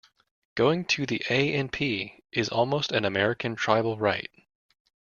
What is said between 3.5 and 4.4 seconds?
tribal rite.